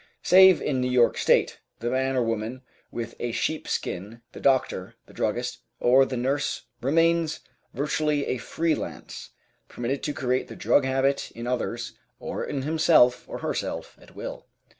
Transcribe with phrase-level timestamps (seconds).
[0.23, 4.95] Save in New York State, the man or woman with a sheep skin the doctor,
[5.05, 7.41] the druggist, or the nurse remains
[7.75, 9.29] virtually a free lance,
[9.67, 14.47] permitted to create the drug habit in others or in himself or herself at will.